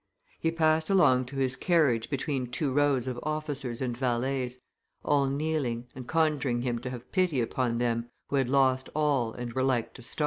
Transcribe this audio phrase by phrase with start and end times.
[0.39, 4.57] He passed along to his carriage between two rows of officers and valets,
[5.05, 9.53] all kneeling, and conjuring him to have pity upon them who had lost all and
[9.53, 10.19] were like to starve.